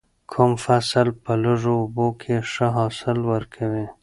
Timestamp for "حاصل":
2.77-3.17